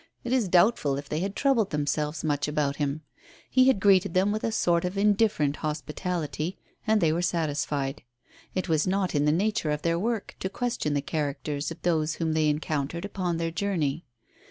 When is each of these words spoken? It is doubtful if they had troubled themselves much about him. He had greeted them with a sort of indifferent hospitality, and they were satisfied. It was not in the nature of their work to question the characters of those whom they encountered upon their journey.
It 0.23 0.33
is 0.33 0.47
doubtful 0.49 0.97
if 0.97 1.07
they 1.07 1.19
had 1.19 1.35
troubled 1.35 1.69
themselves 1.69 2.23
much 2.23 2.47
about 2.47 2.77
him. 2.77 3.03
He 3.47 3.67
had 3.67 3.79
greeted 3.79 4.15
them 4.15 4.31
with 4.31 4.43
a 4.43 4.51
sort 4.51 4.83
of 4.83 4.97
indifferent 4.97 5.57
hospitality, 5.57 6.57
and 6.87 6.99
they 7.01 7.13
were 7.13 7.21
satisfied. 7.21 8.01
It 8.55 8.67
was 8.67 8.87
not 8.87 9.13
in 9.13 9.25
the 9.25 9.31
nature 9.31 9.69
of 9.69 9.83
their 9.83 9.99
work 9.99 10.35
to 10.39 10.49
question 10.49 10.95
the 10.95 11.03
characters 11.03 11.69
of 11.69 11.83
those 11.83 12.15
whom 12.15 12.33
they 12.33 12.49
encountered 12.49 13.05
upon 13.05 13.37
their 13.37 13.51
journey. 13.51 14.03